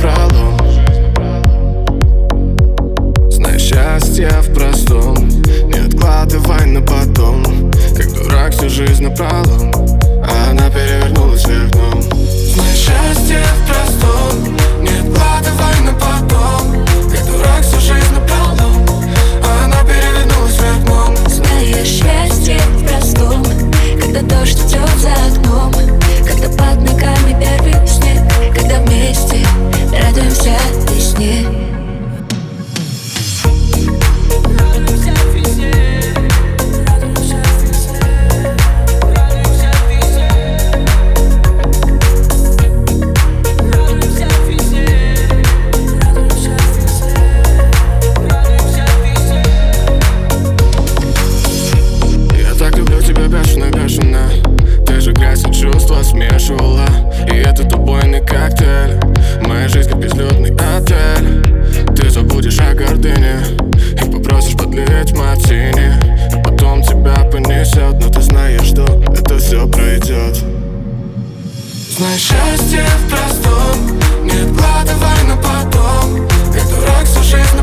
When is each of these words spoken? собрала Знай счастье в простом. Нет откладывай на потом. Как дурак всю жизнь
собрала 0.00 0.39
Знай 72.00 72.16
счастье 72.16 72.82
в 72.82 73.10
простом. 73.10 73.98
Нет 74.24 74.48
откладывай 74.52 75.22
на 75.28 75.36
потом. 75.36 76.26
Как 76.50 76.66
дурак 76.70 77.04
всю 77.04 77.22
жизнь 77.22 77.59